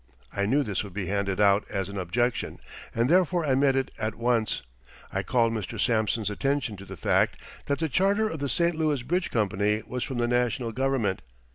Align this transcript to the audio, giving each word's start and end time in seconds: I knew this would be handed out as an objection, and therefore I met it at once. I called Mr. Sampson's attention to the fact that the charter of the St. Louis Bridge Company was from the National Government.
I 0.35 0.47
knew 0.47 0.63
this 0.63 0.83
would 0.83 0.95
be 0.95 1.05
handed 1.05 1.39
out 1.39 1.63
as 1.69 1.87
an 1.87 1.95
objection, 1.99 2.57
and 2.95 3.07
therefore 3.07 3.45
I 3.45 3.53
met 3.53 3.75
it 3.75 3.91
at 3.99 4.15
once. 4.15 4.63
I 5.11 5.21
called 5.21 5.53
Mr. 5.53 5.79
Sampson's 5.79 6.31
attention 6.31 6.75
to 6.77 6.85
the 6.85 6.97
fact 6.97 7.39
that 7.67 7.77
the 7.77 7.87
charter 7.87 8.27
of 8.27 8.39
the 8.39 8.49
St. 8.49 8.73
Louis 8.75 9.03
Bridge 9.03 9.29
Company 9.29 9.83
was 9.85 10.03
from 10.03 10.17
the 10.17 10.27
National 10.27 10.71
Government. 10.71 11.21